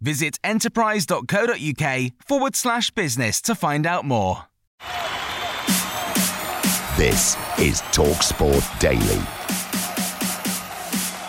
Visit 0.00 0.38
enterprise.co.uk 0.44 2.12
forward 2.24 2.56
slash 2.56 2.90
business 2.92 3.40
to 3.42 3.54
find 3.54 3.86
out 3.86 4.04
more. 4.04 4.44
This 6.96 7.36
is 7.58 7.80
TalkSport 7.92 8.80
Daily. 8.80 9.22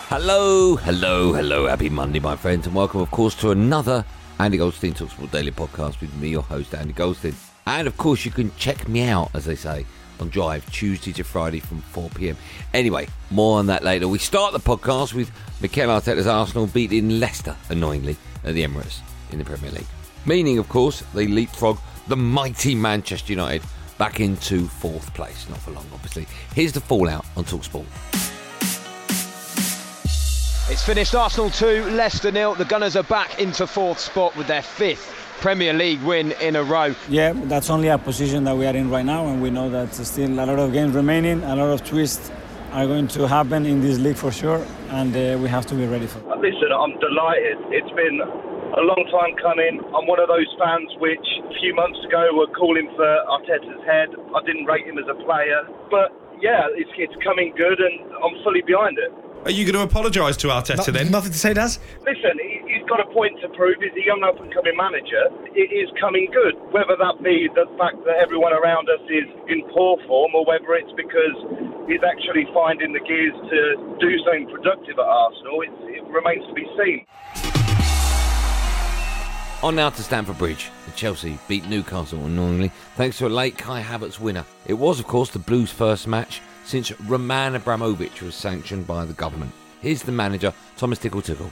Hello, 0.09 0.75
hello, 0.75 1.33
hello. 1.33 1.67
Happy 1.67 1.89
Monday, 1.89 2.19
my 2.19 2.35
friends, 2.35 2.65
and 2.65 2.75
welcome, 2.75 3.01
of 3.01 3.11
course, 3.11 3.35
to 3.35 3.51
another 3.51 4.03
Andy 4.39 4.57
Goldstein 4.57 4.93
Talksport 4.93 5.29
Daily 5.31 5.51
podcast 5.51 6.01
with 6.01 6.11
me, 6.15 6.29
your 6.29 6.41
host, 6.41 6.73
Andy 6.73 6.93
Goldstein. 6.93 7.35
And 7.67 7.87
of 7.87 7.97
course, 7.97 8.25
you 8.25 8.31
can 8.31 8.51
check 8.55 8.87
me 8.87 9.03
out, 9.03 9.29
as 9.35 9.45
they 9.45 9.53
say, 9.53 9.85
on 10.19 10.29
Drive 10.29 10.69
Tuesday 10.71 11.11
to 11.13 11.23
Friday 11.23 11.59
from 11.59 11.81
4 11.81 12.09
pm. 12.09 12.37
Anyway, 12.73 13.07
more 13.31 13.59
on 13.59 13.67
that 13.67 13.83
later. 13.83 14.07
We 14.07 14.19
start 14.19 14.53
the 14.53 14.59
podcast 14.59 15.13
with 15.13 15.31
Mikel 15.61 15.89
Arteta's 15.89 16.27
Arsenal 16.27 16.67
beating 16.67 17.19
Leicester, 17.19 17.55
annoyingly, 17.69 18.17
at 18.43 18.53
the 18.53 18.65
Emirates 18.65 18.99
in 19.31 19.39
the 19.39 19.45
Premier 19.45 19.71
League. 19.71 19.87
Meaning, 20.25 20.57
of 20.57 20.69
course, 20.69 21.01
they 21.13 21.27
leapfrog 21.27 21.79
the 22.07 22.17
mighty 22.17 22.75
Manchester 22.75 23.33
United 23.33 23.63
back 23.97 24.19
into 24.19 24.67
fourth 24.67 25.13
place. 25.13 25.47
Not 25.49 25.59
for 25.59 25.71
long, 25.71 25.85
obviously. 25.93 26.27
Here's 26.55 26.71
the 26.71 26.81
fallout 26.81 27.25
on 27.35 27.45
Talksport. 27.45 27.85
It's 30.71 30.83
finished 30.83 31.15
Arsenal 31.15 31.49
2, 31.49 31.97
Leicester 31.97 32.31
nil. 32.31 32.53
The 32.53 32.63
Gunners 32.63 32.95
are 32.95 33.01
back 33.01 33.41
into 33.41 33.65
fourth 33.65 33.97
spot 33.97 34.37
with 34.37 34.45
their 34.45 34.61
fifth 34.61 35.09
Premier 35.41 35.73
League 35.73 35.99
win 36.03 36.31
in 36.33 36.55
a 36.55 36.63
row. 36.63 36.93
Yeah, 37.09 37.33
that's 37.33 37.71
only 37.71 37.87
a 37.87 37.97
position 37.97 38.43
that 38.43 38.55
we 38.55 38.67
are 38.67 38.75
in 38.75 38.91
right 38.91 39.03
now, 39.03 39.25
and 39.29 39.41
we 39.41 39.49
know 39.49 39.67
that 39.71 39.95
still 39.95 40.29
a 40.29 40.45
lot 40.45 40.59
of 40.59 40.71
games 40.71 40.93
remaining, 40.93 41.41
a 41.43 41.55
lot 41.55 41.73
of 41.73 41.83
twists 41.83 42.29
are 42.71 42.85
going 42.85 43.07
to 43.07 43.27
happen 43.27 43.65
in 43.65 43.81
this 43.81 43.97
league 43.97 44.15
for 44.15 44.31
sure, 44.31 44.63
and 44.89 45.09
uh, 45.17 45.39
we 45.41 45.49
have 45.49 45.65
to 45.65 45.73
be 45.73 45.87
ready 45.87 46.05
for 46.05 46.19
it. 46.19 46.37
Listen, 46.37 46.69
I'm 46.69 46.93
delighted. 46.99 47.57
It's 47.73 47.89
been 47.97 48.21
a 48.21 48.83
long 48.85 49.09
time 49.09 49.33
coming. 49.41 49.81
I'm 49.89 50.05
one 50.05 50.19
of 50.21 50.27
those 50.29 50.53
fans 50.61 50.93
which 50.99 51.25
a 51.49 51.53
few 51.59 51.73
months 51.73 51.97
ago 52.05 52.29
were 52.37 52.51
calling 52.53 52.85
for 52.95 53.09
Arteta's 53.25 53.81
head. 53.89 54.09
I 54.37 54.45
didn't 54.45 54.65
rate 54.65 54.85
him 54.85 54.99
as 54.99 55.09
a 55.09 55.17
player, 55.25 55.65
but 55.89 56.13
yeah, 56.39 56.69
it's, 56.77 56.91
it's 56.95 57.15
coming 57.25 57.57
good, 57.57 57.81
and 57.81 58.13
I'm 58.21 58.37
fully 58.43 58.61
behind 58.61 58.99
it. 58.99 59.09
Are 59.45 59.51
you 59.51 59.63
going 59.63 59.75
to 59.75 59.81
apologise 59.81 60.35
to 60.37 60.47
Arteta 60.47 60.91
then? 60.91 61.11
Nothing 61.11 61.31
to 61.31 61.37
say, 61.37 61.53
Daz? 61.53 61.79
Listen, 62.03 62.35
he, 62.43 62.59
he's 62.67 62.85
got 62.89 62.99
a 62.99 63.07
point 63.13 63.39
to 63.41 63.47
prove. 63.49 63.77
He's 63.79 63.95
a 63.95 64.05
young 64.05 64.21
up 64.21 64.39
and 64.39 64.53
coming 64.53 64.75
manager. 64.75 65.31
It 65.55 65.71
is 65.71 65.87
coming 65.99 66.27
good. 66.33 66.59
Whether 66.71 66.99
that 66.99 67.23
be 67.23 67.47
the 67.55 67.63
fact 67.79 68.03
that 68.03 68.19
everyone 68.19 68.51
around 68.51 68.89
us 68.89 68.99
is 69.07 69.31
in 69.47 69.63
poor 69.71 69.95
form 70.07 70.35
or 70.35 70.43
whether 70.43 70.75
it's 70.75 70.91
because 70.91 71.39
he's 71.87 72.03
actually 72.03 72.51
finding 72.53 72.91
the 72.91 72.99
gears 72.99 73.33
to 73.49 73.97
do 74.03 74.11
something 74.27 74.51
productive 74.51 74.99
at 74.99 75.07
Arsenal, 75.07 75.61
it, 75.63 75.71
it 75.87 76.03
remains 76.11 76.45
to 76.45 76.53
be 76.53 76.67
seen. 76.75 77.05
On 79.63 79.75
now 79.75 79.89
to 79.89 80.03
Stamford 80.03 80.37
Bridge. 80.37 80.69
Chelsea 80.95 81.39
beat 81.47 81.65
Newcastle 81.67 82.25
annoyingly 82.25 82.71
thanks 82.95 83.17
to 83.19 83.27
a 83.27 83.29
late 83.29 83.57
Kai 83.57 83.81
Havertz 83.81 84.19
winner. 84.19 84.45
It 84.67 84.73
was, 84.73 84.99
of 84.99 85.07
course, 85.07 85.29
the 85.29 85.39
Blues' 85.39 85.71
first 85.71 86.07
match 86.07 86.41
since 86.69 86.91
Roman 87.01 87.55
Abramovich 87.55 88.21
was 88.21 88.35
sanctioned 88.35 88.85
by 88.85 89.03
the 89.03 89.13
government. 89.13 89.51
Here's 89.81 90.03
the 90.03 90.11
manager, 90.11 90.53
Thomas 90.77 90.99
Tickle 90.99 91.23
Tickle. 91.23 91.49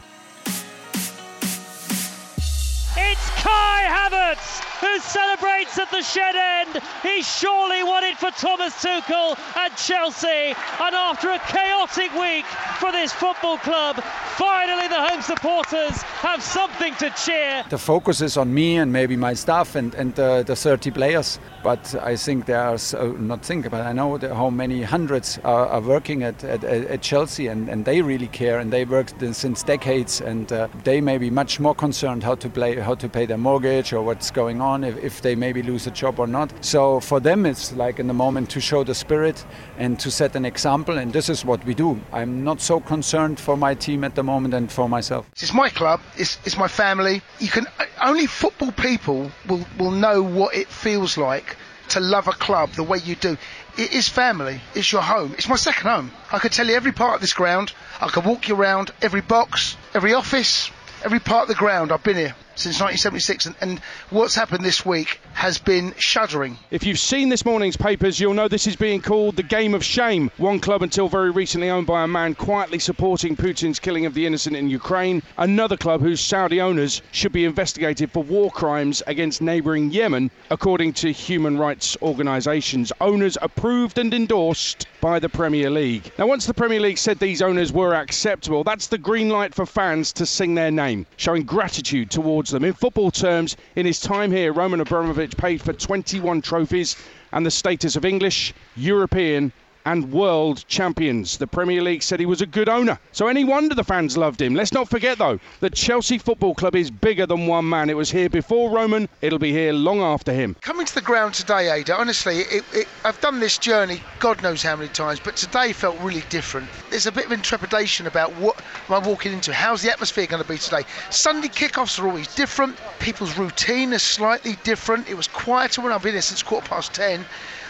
It's 2.96 3.30
Kai 3.42 3.82
Havertz 3.90 4.68
who 4.80 5.00
celebrates 5.00 5.80
at 5.80 5.90
the 5.90 6.04
shed 6.04 6.36
end. 6.36 6.84
He 7.02 7.24
surely 7.24 7.84
won 7.84 8.04
it 8.04 8.18
for 8.18 8.30
Thomas 8.32 8.74
Tuchel 8.76 9.36
and 9.58 9.76
Chelsea. 9.76 10.54
And 10.80 10.96
after 10.96 11.32
a 11.32 11.40
chaotic 11.40 12.14
week 12.14 12.46
for 12.80 12.92
this 12.92 13.12
football 13.12 13.58
club, 13.58 13.96
finally 14.36 14.88
the 14.88 15.02
home 15.02 15.22
supporters 15.24 16.02
have 16.22 16.44
something 16.44 16.94
to 16.96 17.10
cheer. 17.12 17.64
The 17.70 17.78
focus 17.80 18.22
is 18.22 18.38
on 18.38 18.54
me 18.54 18.78
and 18.78 18.94
maybe 18.94 19.16
my 19.16 19.34
staff 19.34 19.76
and, 19.76 19.96
and 19.96 20.20
uh, 20.20 20.44
the 20.44 20.56
30 20.56 20.92
players. 20.92 21.40
But 21.68 21.96
I 22.02 22.16
think 22.16 22.46
there 22.46 22.62
are, 22.62 22.78
so, 22.78 23.12
not 23.20 23.44
think, 23.44 23.70
but 23.70 23.82
I 23.82 23.92
know 23.92 24.18
how 24.18 24.50
many 24.50 24.84
hundreds 24.84 25.38
are, 25.44 25.68
are 25.68 25.82
working 25.82 26.24
at, 26.24 26.42
at, 26.46 26.64
at, 26.64 27.02
Chelsea 27.02 27.48
and, 27.48 27.68
and 27.68 27.84
they 27.84 28.02
really 28.02 28.28
care 28.28 28.60
and 28.60 28.72
they 28.72 28.86
work 28.86 29.10
since 29.34 29.64
decades 29.64 30.22
and 30.22 30.50
uh, 30.54 30.70
they 30.86 31.02
may 31.02 31.18
be 31.18 31.30
much 31.30 31.60
more 31.60 31.76
concerned 31.76 32.24
how 32.24 32.36
to 32.36 32.50
play, 32.50 32.80
how 32.80 32.96
to 32.96 33.10
pay 33.10 33.26
their 33.26 33.38
mortgage 33.38 33.92
or 33.92 34.02
what's 34.02 34.32
going 34.32 34.62
on 34.62 34.86
if, 34.86 34.96
if 35.04 35.22
they 35.22 35.36
maybe 35.36 35.62
lose 35.62 35.86
a 35.88 35.92
job 35.92 36.22
or 36.22 36.26
not. 36.28 36.54
So 36.64 37.02
for 37.02 37.20
them, 37.20 37.46
it's 37.46 37.74
like 37.74 38.00
in 38.00 38.08
the 38.08 38.14
moment 38.14 38.50
to 38.52 38.62
show 38.62 38.86
the 38.86 38.96
spirit 38.96 39.46
and 39.78 40.00
to 40.00 40.10
set 40.10 40.38
an 40.38 40.46
example. 40.46 40.98
And 40.98 41.12
this 41.12 41.28
is 41.28 41.44
what 41.44 41.66
we 41.66 41.74
do. 41.74 42.00
I'm 42.14 42.46
not 42.46 42.62
so 42.62 42.80
concerned 42.80 43.42
for 43.42 43.58
my 43.58 43.74
team 43.74 44.06
at 44.06 44.16
the 44.16 44.24
moment 44.24 44.54
and 44.54 44.72
for 44.72 44.88
myself. 44.88 45.30
It's 45.34 45.54
my 45.54 45.68
club. 45.68 46.00
It's, 46.16 46.40
it's 46.46 46.58
my 46.58 46.70
family. 46.70 47.22
You 47.40 47.50
can 47.50 47.68
only 48.02 48.26
football 48.26 48.72
people 48.72 49.30
will, 49.50 49.68
will 49.78 49.92
know 49.92 50.24
what 50.24 50.56
it 50.56 50.70
feels 50.70 51.18
like 51.18 51.57
to 51.90 52.00
love 52.00 52.28
a 52.28 52.32
club 52.32 52.72
the 52.72 52.84
way 52.84 52.98
you 53.00 53.16
do. 53.16 53.38
It 53.78 53.94
is 53.94 54.10
family. 54.10 54.62
It's 54.76 54.92
your 54.92 55.02
home. 55.02 55.34
It's 55.38 55.48
my 55.48 55.56
second 55.56 55.90
home. 55.90 56.12
I 56.32 56.40
could 56.40 56.52
tell 56.52 56.68
you 56.68 56.76
every 56.76 56.92
part 56.92 57.16
of 57.16 57.22
this 57.22 57.34
ground. 57.34 57.74
I 58.02 58.08
could 58.08 58.26
walk 58.26 58.48
you 58.48 58.56
around 58.56 58.92
every 59.02 59.22
box, 59.22 59.78
every 59.94 60.14
office, 60.14 60.72
every 61.04 61.20
part 61.20 61.44
of 61.44 61.50
the 61.50 61.56
ground. 61.56 61.92
I've 61.92 62.04
been 62.04 62.18
here 62.18 62.36
since 62.58 62.82
1976, 62.82 63.46
and, 63.46 63.56
and, 63.62 63.82
what's 64.10 64.34
happened 64.34 64.66
this 64.66 64.84
week 64.84 65.20
has 65.34 65.60
been 65.60 65.94
shuddering. 65.98 66.58
If 66.72 66.84
you've 66.84 66.98
seen 66.98 67.30
this 67.30 67.46
morning's 67.46 67.78
papers, 67.78 68.20
you'll 68.20 68.34
know 68.34 68.48
this 68.48 68.66
is 68.66 68.76
being 68.76 69.00
called 69.00 69.36
the 69.36 69.44
game 69.44 69.76
of 69.76 69.86
shame. 69.86 70.32
One 70.38 70.60
club 70.60 70.82
until 70.82 71.08
very 71.08 71.30
recently 71.30 71.70
owned 71.70 71.86
by 71.86 72.04
a 72.04 72.08
man 72.08 72.34
quietly 72.34 72.80
supporting 72.80 73.36
Putin's 73.36 73.80
killing 73.80 74.08
of 74.08 74.16
the 74.16 74.26
innocent 74.26 74.56
in 74.56 74.70
Ukraine. 74.70 75.22
Another 75.38 75.78
club 75.78 76.02
whose 76.02 76.20
Saudi 76.20 76.60
owners 76.60 77.04
should 77.12 77.32
be 77.32 77.46
investigated 77.46 78.12
for 78.12 78.24
war 78.24 78.50
crimes 78.50 79.04
against 79.06 79.42
neighbouring 79.42 79.92
Yemen, 79.92 80.32
according 80.50 80.94
to 80.94 81.12
human 81.12 81.60
rights 81.60 81.96
organisations. 82.02 82.92
Owners 83.00 83.38
approved 83.40 84.00
and 84.00 84.12
endorsed 84.14 84.88
by 85.00 85.20
the 85.20 85.30
Premier 85.30 85.70
League. 85.70 86.12
Now, 86.18 86.26
once 86.26 86.48
the 86.48 86.56
Premier 86.56 86.80
League 86.80 86.98
said 86.98 87.20
these 87.20 87.44
owners 87.44 87.72
were 87.72 87.94
acceptable, 87.94 88.64
that's 88.64 88.88
the 88.88 88.98
green 88.98 89.30
light 89.30 89.54
for 89.54 89.68
fans 89.68 90.12
to 90.14 90.26
sing 90.26 90.56
their 90.56 90.72
name, 90.72 91.06
showing 91.18 91.44
gratitude 91.44 92.10
towards 92.10 92.47
them. 92.52 92.64
In 92.64 92.74
football 92.74 93.12
terms, 93.12 93.58
in 93.76 93.86
his 93.86 94.00
time 94.00 94.32
here, 94.32 94.54
Roman 94.54 94.82
Abramovich 94.82 95.38
paid 95.38 95.62
for 95.62 95.74
21 95.74 96.42
trophies 96.42 96.96
and 97.32 97.46
the 97.46 97.52
status 97.52 97.96
of 97.96 98.06
English, 98.06 98.54
European, 98.76 99.52
and 99.88 100.12
world 100.12 100.66
champions. 100.68 101.38
The 101.38 101.48
Premier 101.48 101.82
League 101.82 102.04
said 102.04 102.20
he 102.20 102.26
was 102.26 102.42
a 102.42 102.46
good 102.46 102.68
owner. 102.68 103.00
So 103.14 103.28
any 103.28 103.46
wonder 103.46 103.74
the 103.74 103.86
fans 103.86 104.18
loved 104.18 104.42
him. 104.42 104.54
Let's 104.54 104.74
not 104.74 104.90
forget 104.90 105.18
though 105.18 105.40
that 105.62 105.76
Chelsea 105.76 106.18
Football 106.18 106.56
Club 106.56 106.76
is 106.76 106.92
bigger 106.92 107.26
than 107.26 107.48
one 107.48 107.70
man. 107.70 107.90
It 107.90 107.96
was 107.96 108.12
here 108.12 108.30
before 108.30 108.70
Roman, 108.70 109.08
it'll 109.22 109.40
be 109.40 109.54
here 109.54 109.72
long 109.72 110.02
after 110.02 110.34
him. 110.34 110.58
Coming 110.60 110.86
to 110.86 110.94
the 110.94 111.02
ground 111.02 111.36
today, 111.36 111.72
Ada, 111.72 111.98
honestly, 111.98 112.40
it, 112.40 112.66
it, 112.74 112.88
I've 113.06 113.22
done 113.22 113.40
this 113.40 113.58
journey 113.58 114.02
God 114.20 114.44
knows 114.44 114.62
how 114.62 114.76
many 114.76 114.90
times, 114.90 115.22
but 115.22 115.38
today 115.38 115.72
felt 115.72 115.98
really 116.02 116.24
different. 116.30 116.68
There's 116.90 117.08
a 117.08 117.12
bit 117.12 117.28
of 117.28 117.32
intrepidation 117.32 118.08
about 118.08 118.34
what 118.36 118.62
am 118.90 118.96
I 119.02 119.08
walking 119.08 119.32
into? 119.32 119.54
How's 119.54 119.84
the 119.84 119.92
atmosphere 119.92 120.28
going 120.28 120.44
to 120.44 120.50
be 120.50 120.58
today? 120.58 120.84
Sunday 121.12 121.48
kickoffs 121.48 121.98
are 121.98 122.08
always 122.08 122.28
different. 122.36 122.78
People's 123.00 123.38
routine 123.38 123.94
is 123.94 124.04
slightly 124.04 124.58
different. 124.66 125.08
It 125.08 125.16
was 125.16 125.28
quieter 125.28 125.80
when 125.80 125.94
I've 125.94 126.04
been 126.04 126.12
here 126.12 126.22
since 126.22 126.44
quarter 126.44 126.68
past 126.68 126.94
ten. 126.94 127.26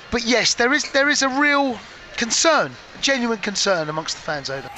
But 0.10 0.24
yes, 0.24 0.56
there 0.56 0.74
is 0.74 0.90
there 0.94 1.10
is 1.10 1.22
a 1.22 1.30
real 1.30 1.78
concern, 2.18 2.72
genuine 3.00 3.38
concern 3.38 3.90
amongst 3.90 4.18
the 4.18 4.22
fans, 4.22 4.50
over. 4.50 4.70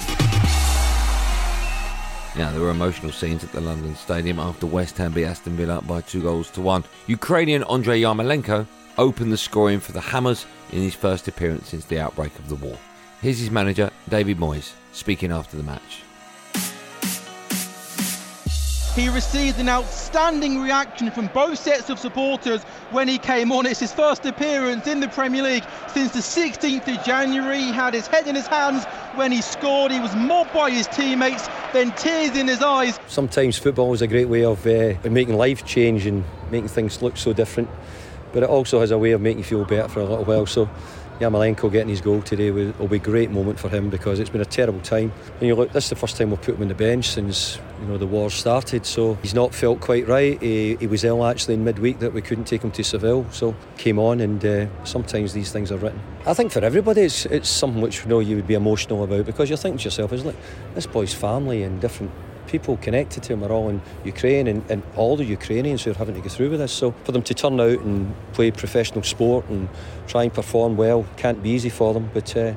Now, 2.36 2.52
there 2.52 2.60
were 2.60 2.70
emotional 2.70 3.10
scenes 3.10 3.42
at 3.42 3.50
the 3.50 3.60
London 3.60 3.96
Stadium 3.96 4.38
after 4.38 4.66
West 4.66 4.96
Ham 4.98 5.12
beat 5.12 5.24
Aston 5.24 5.56
Villa 5.56 5.82
by 5.82 6.00
two 6.00 6.22
goals 6.22 6.48
to 6.50 6.60
one. 6.60 6.84
Ukrainian 7.08 7.64
Andriy 7.64 8.02
Yarmolenko 8.02 8.66
opened 8.98 9.32
the 9.32 9.36
scoring 9.36 9.80
for 9.80 9.92
the 9.92 10.00
Hammers 10.00 10.46
in 10.70 10.80
his 10.80 10.94
first 10.94 11.26
appearance 11.26 11.68
since 11.68 11.84
the 11.86 11.98
outbreak 11.98 12.38
of 12.38 12.48
the 12.48 12.54
war. 12.54 12.78
Here's 13.20 13.40
his 13.40 13.50
manager, 13.50 13.90
David 14.08 14.38
Moyes, 14.38 14.72
speaking 14.92 15.32
after 15.32 15.56
the 15.56 15.62
match. 15.62 16.02
He 19.00 19.08
received 19.08 19.58
an 19.58 19.70
outstanding 19.70 20.60
reaction 20.60 21.10
from 21.10 21.28
both 21.28 21.58
sets 21.58 21.88
of 21.88 21.98
supporters 21.98 22.62
when 22.90 23.08
he 23.08 23.16
came 23.16 23.50
on. 23.50 23.64
It's 23.64 23.80
his 23.80 23.94
first 23.94 24.26
appearance 24.26 24.86
in 24.86 25.00
the 25.00 25.08
Premier 25.08 25.42
League 25.42 25.64
since 25.88 26.12
the 26.12 26.18
16th 26.18 26.86
of 26.86 27.02
January. 27.02 27.60
He 27.60 27.72
had 27.72 27.94
his 27.94 28.06
head 28.06 28.26
in 28.26 28.34
his 28.34 28.46
hands 28.46 28.84
when 29.14 29.32
he 29.32 29.40
scored. 29.40 29.90
He 29.90 30.00
was 30.00 30.14
mobbed 30.14 30.52
by 30.52 30.70
his 30.70 30.86
teammates, 30.86 31.48
then 31.72 31.92
tears 31.92 32.36
in 32.36 32.46
his 32.46 32.60
eyes. 32.60 33.00
Sometimes 33.06 33.56
football 33.56 33.94
is 33.94 34.02
a 34.02 34.06
great 34.06 34.28
way 34.28 34.44
of 34.44 34.66
uh, 34.66 34.92
making 35.08 35.34
life 35.34 35.64
change 35.64 36.04
and 36.04 36.22
making 36.50 36.68
things 36.68 37.00
look 37.00 37.16
so 37.16 37.32
different, 37.32 37.70
but 38.34 38.42
it 38.42 38.50
also 38.50 38.80
has 38.80 38.90
a 38.90 38.98
way 38.98 39.12
of 39.12 39.22
making 39.22 39.38
you 39.38 39.44
feel 39.44 39.64
better 39.64 39.88
for 39.88 40.00
a 40.00 40.04
little 40.04 40.26
while. 40.26 40.44
So 40.44 40.68
Yarmolenko 41.20 41.70
getting 41.70 41.90
his 41.90 42.00
goal 42.00 42.22
today 42.22 42.50
will, 42.50 42.72
will, 42.78 42.88
be 42.88 42.96
a 42.96 42.98
great 42.98 43.30
moment 43.30 43.58
for 43.58 43.68
him 43.68 43.90
because 43.90 44.18
it's 44.18 44.30
been 44.30 44.40
a 44.40 44.46
terrible 44.46 44.80
time. 44.80 45.12
And 45.38 45.42
you 45.42 45.54
look, 45.54 45.70
this 45.72 45.84
is 45.84 45.90
the 45.90 45.96
first 45.96 46.16
time 46.16 46.30
we've 46.30 46.40
put 46.40 46.54
him 46.54 46.62
on 46.62 46.68
the 46.68 46.74
bench 46.74 47.10
since 47.10 47.58
you 47.80 47.86
know 47.88 47.98
the 47.98 48.06
war 48.06 48.30
started. 48.30 48.86
So 48.86 49.14
he's 49.16 49.34
not 49.34 49.54
felt 49.54 49.80
quite 49.80 50.08
right. 50.08 50.40
He, 50.40 50.76
he 50.76 50.86
was 50.86 51.04
ill 51.04 51.26
actually 51.26 51.54
in 51.54 51.64
midweek 51.64 51.98
that 51.98 52.14
we 52.14 52.22
couldn't 52.22 52.44
take 52.44 52.62
him 52.62 52.70
to 52.70 52.82
Seville. 52.82 53.26
So 53.32 53.54
came 53.76 53.98
on, 53.98 54.20
and 54.20 54.42
uh, 54.44 54.84
sometimes 54.84 55.34
these 55.34 55.52
things 55.52 55.70
are 55.70 55.76
written. 55.76 56.00
I 56.24 56.32
think 56.32 56.52
for 56.52 56.64
everybody, 56.64 57.02
it's 57.02 57.26
it's 57.26 57.50
something 57.50 57.82
which 57.82 58.02
you 58.02 58.08
know 58.08 58.20
you 58.20 58.36
would 58.36 58.46
be 58.46 58.54
emotional 58.54 59.04
about 59.04 59.26
because 59.26 59.50
you're 59.50 59.58
thinking 59.58 59.78
to 59.78 59.84
yourself, 59.84 60.14
is 60.14 60.24
like 60.24 60.36
this 60.74 60.86
boy's 60.86 61.12
family 61.12 61.62
and 61.62 61.82
different 61.82 62.12
people 62.50 62.76
connected 62.78 63.22
to 63.22 63.32
him 63.32 63.44
are 63.44 63.52
all 63.52 63.68
in 63.68 63.80
Ukraine 64.04 64.48
and, 64.48 64.68
and, 64.70 64.82
all 64.96 65.16
the 65.16 65.24
Ukrainians 65.24 65.84
who 65.84 65.92
are 65.92 65.94
having 65.94 66.16
to 66.16 66.20
go 66.20 66.28
through 66.28 66.50
with 66.50 66.60
this. 66.60 66.72
So 66.72 66.92
for 67.04 67.12
them 67.12 67.22
to 67.22 67.34
turn 67.34 67.60
out 67.60 67.80
and 67.80 68.12
play 68.32 68.50
professional 68.50 69.02
sport 69.04 69.48
and 69.48 69.68
try 70.08 70.24
and 70.24 70.32
perform 70.32 70.76
well 70.76 71.06
can't 71.16 71.42
be 71.42 71.50
easy 71.50 71.68
for 71.68 71.94
them. 71.94 72.10
But 72.12 72.36
uh, 72.36 72.54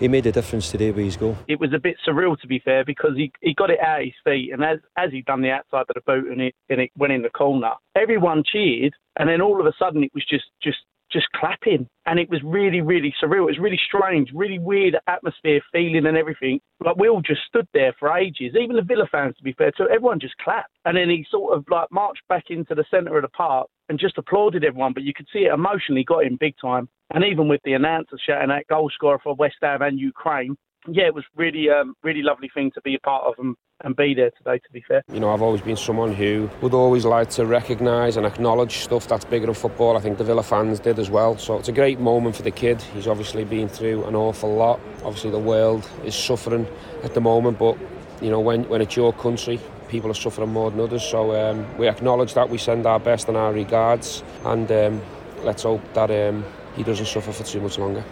he 0.00 0.08
made 0.08 0.26
a 0.26 0.32
difference 0.32 0.70
today 0.70 0.90
with 0.90 1.04
his 1.04 1.16
goal. 1.16 1.36
It 1.46 1.60
was 1.60 1.72
a 1.72 1.78
bit 1.78 1.96
surreal 2.06 2.38
to 2.40 2.46
be 2.46 2.58
fair 2.58 2.84
because 2.84 3.16
he, 3.16 3.32
he 3.40 3.54
got 3.54 3.70
it 3.70 3.80
out 3.80 4.00
of 4.00 4.04
his 4.06 4.14
feet 4.24 4.52
and 4.52 4.64
as 4.64 4.78
as 4.96 5.10
he 5.12 5.22
done 5.22 5.42
the 5.42 5.50
outside 5.50 5.86
of 5.88 5.94
the 5.94 6.02
boot 6.06 6.30
and 6.30 6.40
it 6.40 6.54
and 6.68 6.80
it 6.80 6.90
went 6.98 7.12
in 7.12 7.22
the 7.22 7.30
corner, 7.30 7.72
everyone 7.94 8.42
cheered 8.44 8.94
and 9.16 9.28
then 9.28 9.40
all 9.40 9.60
of 9.60 9.66
a 9.66 9.72
sudden 9.78 10.02
it 10.02 10.10
was 10.14 10.24
just 10.28 10.46
just 10.62 10.78
just 11.12 11.26
clapping. 11.34 11.88
And 12.06 12.18
it 12.18 12.30
was 12.30 12.40
really, 12.44 12.80
really 12.80 13.14
surreal. 13.22 13.42
It 13.42 13.58
was 13.58 13.58
really 13.58 13.80
strange, 13.86 14.30
really 14.34 14.58
weird 14.58 14.96
atmosphere, 15.06 15.60
feeling, 15.72 16.06
and 16.06 16.16
everything. 16.16 16.60
Like 16.84 16.96
we 16.96 17.08
all 17.08 17.20
just 17.20 17.42
stood 17.48 17.68
there 17.74 17.94
for 17.98 18.16
ages. 18.16 18.54
Even 18.60 18.76
the 18.76 18.82
Villa 18.82 19.06
fans, 19.10 19.36
to 19.36 19.42
be 19.42 19.52
fair, 19.52 19.72
so 19.76 19.84
everyone 19.84 20.20
just 20.20 20.36
clapped. 20.38 20.70
And 20.84 20.96
then 20.96 21.08
he 21.08 21.26
sort 21.30 21.56
of 21.56 21.64
like 21.70 21.90
marched 21.90 22.26
back 22.28 22.44
into 22.50 22.74
the 22.74 22.84
centre 22.90 23.16
of 23.16 23.22
the 23.22 23.28
park 23.28 23.68
and 23.88 23.98
just 23.98 24.18
applauded 24.18 24.64
everyone. 24.64 24.92
But 24.92 25.04
you 25.04 25.12
could 25.14 25.28
see 25.32 25.40
it 25.40 25.52
emotionally 25.52 26.04
got 26.04 26.24
him 26.24 26.36
big 26.38 26.54
time. 26.60 26.88
And 27.14 27.24
even 27.24 27.48
with 27.48 27.60
the 27.64 27.74
announcer 27.74 28.18
shouting 28.24 28.50
out 28.50 28.66
goal 28.68 28.90
scorer 28.92 29.20
for 29.22 29.34
West 29.34 29.56
Ham 29.62 29.82
and 29.82 29.98
Ukraine, 29.98 30.56
yeah, 30.88 31.06
it 31.06 31.14
was 31.14 31.24
really, 31.36 31.68
um, 31.68 31.94
really 32.02 32.22
lovely 32.22 32.50
thing 32.52 32.70
to 32.74 32.80
be 32.82 32.94
a 32.94 33.00
part 33.00 33.24
of 33.24 33.34
and, 33.38 33.56
and 33.80 33.94
be 33.96 34.14
there 34.14 34.30
today. 34.30 34.58
To 34.58 34.72
be 34.72 34.80
fair, 34.80 35.02
you 35.12 35.20
know, 35.20 35.30
I've 35.32 35.42
always 35.42 35.60
been 35.60 35.76
someone 35.76 36.14
who 36.14 36.50
would 36.60 36.74
always 36.74 37.04
like 37.04 37.30
to 37.30 37.46
recognise 37.46 38.16
and 38.16 38.26
acknowledge 38.26 38.78
stuff 38.78 39.06
that's 39.06 39.24
bigger 39.24 39.46
than 39.46 39.54
football. 39.54 39.96
I 39.96 40.00
think 40.00 40.18
the 40.18 40.24
Villa 40.24 40.42
fans 40.42 40.80
did 40.80 40.98
as 40.98 41.10
well. 41.10 41.36
So 41.38 41.58
it's 41.58 41.68
a 41.68 41.72
great 41.72 42.00
moment 42.00 42.36
for 42.36 42.42
the 42.42 42.50
kid. 42.50 42.80
He's 42.82 43.06
obviously 43.06 43.44
been 43.44 43.68
through 43.68 44.04
an 44.04 44.14
awful 44.14 44.54
lot. 44.54 44.80
Obviously, 45.04 45.30
the 45.30 45.38
world 45.38 45.88
is 46.04 46.14
suffering 46.14 46.66
at 47.02 47.14
the 47.14 47.20
moment, 47.20 47.58
but 47.58 47.76
you 48.20 48.30
know, 48.30 48.40
when 48.40 48.68
when 48.68 48.80
it's 48.80 48.96
your 48.96 49.12
country, 49.12 49.60
people 49.88 50.10
are 50.10 50.14
suffering 50.14 50.52
more 50.52 50.70
than 50.70 50.80
others. 50.80 51.04
So 51.04 51.34
um, 51.34 51.66
we 51.78 51.88
acknowledge 51.88 52.34
that. 52.34 52.48
We 52.48 52.58
send 52.58 52.86
our 52.86 52.98
best 52.98 53.28
and 53.28 53.36
our 53.36 53.52
regards, 53.52 54.22
and 54.44 54.70
um, 54.72 55.02
let's 55.42 55.62
hope 55.62 55.82
that 55.94 56.10
um, 56.10 56.44
he 56.74 56.82
doesn't 56.82 57.06
suffer 57.06 57.32
for 57.32 57.44
too 57.44 57.60
much 57.60 57.78
longer. 57.78 58.04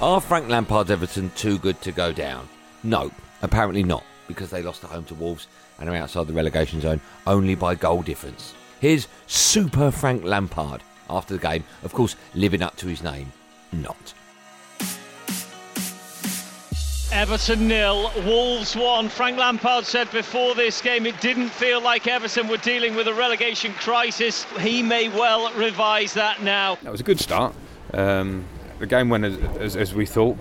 Are 0.00 0.20
Frank 0.20 0.48
Lampard's 0.48 0.90
Everton 0.90 1.30
too 1.36 1.58
good 1.60 1.80
to 1.82 1.92
go 1.92 2.12
down? 2.12 2.48
No, 2.82 3.10
apparently 3.42 3.82
not, 3.82 4.04
because 4.28 4.50
they 4.50 4.62
lost 4.62 4.82
at 4.84 4.90
home 4.90 5.04
to 5.04 5.14
Wolves 5.14 5.46
and 5.78 5.88
are 5.88 5.94
outside 5.96 6.26
the 6.26 6.32
relegation 6.32 6.80
zone 6.80 7.00
only 7.26 7.54
by 7.54 7.74
goal 7.74 8.02
difference. 8.02 8.54
Here's 8.80 9.08
Super 9.26 9.90
Frank 9.90 10.24
Lampard 10.24 10.82
after 11.08 11.34
the 11.34 11.40
game, 11.40 11.64
of 11.84 11.92
course, 11.92 12.16
living 12.34 12.62
up 12.62 12.76
to 12.76 12.86
his 12.86 13.02
name. 13.02 13.32
Not. 13.72 14.14
Everton 17.12 17.68
nil, 17.68 18.10
Wolves 18.24 18.74
one. 18.74 19.08
Frank 19.10 19.38
Lampard 19.38 19.84
said 19.84 20.10
before 20.10 20.54
this 20.54 20.80
game 20.80 21.04
it 21.04 21.20
didn't 21.20 21.50
feel 21.50 21.80
like 21.80 22.06
Everton 22.06 22.48
were 22.48 22.56
dealing 22.56 22.96
with 22.96 23.06
a 23.06 23.12
relegation 23.12 23.74
crisis. 23.74 24.44
He 24.60 24.82
may 24.82 25.10
well 25.10 25.52
revise 25.54 26.14
that 26.14 26.42
now. 26.42 26.76
That 26.82 26.90
was 26.90 27.02
a 27.02 27.04
good 27.04 27.20
start. 27.20 27.54
Um, 27.92 28.46
the 28.78 28.86
game 28.86 29.10
went 29.10 29.26
as, 29.26 29.36
as, 29.58 29.76
as 29.76 29.94
we 29.94 30.06
thought. 30.06 30.38